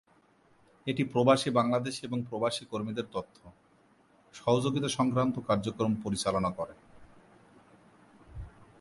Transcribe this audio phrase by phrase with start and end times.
[0.87, 3.37] এটি প্রবাসী বাংলাদেশী এবং প্রবাসী কর্মীদের তথ্য,
[4.33, 6.73] সহযোগীতা সংক্রান্ত কার্যক্রম পরিচালনা করে।